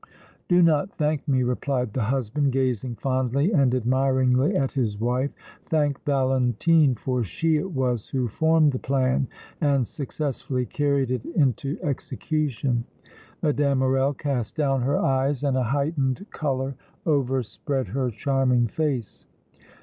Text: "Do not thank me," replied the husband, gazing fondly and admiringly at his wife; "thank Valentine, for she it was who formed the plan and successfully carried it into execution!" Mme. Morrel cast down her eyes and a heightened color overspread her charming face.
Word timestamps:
"Do 0.47 0.63
not 0.63 0.89
thank 0.97 1.27
me," 1.27 1.43
replied 1.43 1.93
the 1.93 2.01
husband, 2.01 2.51
gazing 2.53 2.95
fondly 2.95 3.51
and 3.51 3.75
admiringly 3.75 4.55
at 4.55 4.71
his 4.71 4.99
wife; 4.99 5.29
"thank 5.67 6.03
Valentine, 6.05 6.95
for 6.95 7.21
she 7.23 7.57
it 7.57 7.69
was 7.71 8.09
who 8.09 8.27
formed 8.27 8.71
the 8.71 8.79
plan 8.79 9.27
and 9.61 9.85
successfully 9.85 10.65
carried 10.65 11.11
it 11.11 11.23
into 11.23 11.77
execution!" 11.83 12.83
Mme. 13.43 13.75
Morrel 13.77 14.15
cast 14.15 14.55
down 14.55 14.81
her 14.81 14.97
eyes 14.97 15.43
and 15.43 15.55
a 15.55 15.61
heightened 15.65 16.25
color 16.31 16.73
overspread 17.05 17.89
her 17.89 18.09
charming 18.09 18.65
face. 18.65 19.27